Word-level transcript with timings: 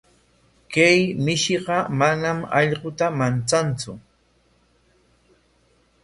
Kay 0.73 0.99
mishiqa 1.25 1.75
manam 1.99 2.39
allquta 2.59 3.07
manchantsu. 3.19 3.91